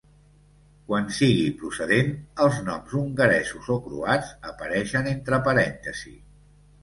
Quan 0.85 1.03
sigui 1.17 1.49
procedent, 1.63 2.07
els 2.45 2.55
noms 2.69 2.95
hongaresos 3.01 3.69
o 3.75 3.77
croats 3.89 4.33
apareixen 4.53 5.11
entre 5.13 5.41
parèntesi. 5.49 6.15